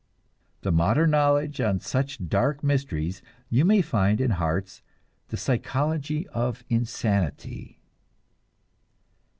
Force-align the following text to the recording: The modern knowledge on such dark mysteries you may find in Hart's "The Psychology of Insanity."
The 0.61 0.71
modern 0.71 1.11
knowledge 1.11 1.61
on 1.61 1.79
such 1.79 2.27
dark 2.27 2.63
mysteries 2.63 3.21
you 3.51 3.63
may 3.63 3.83
find 3.83 4.19
in 4.19 4.31
Hart's 4.31 4.81
"The 5.27 5.37
Psychology 5.37 6.27
of 6.29 6.63
Insanity." 6.69 7.79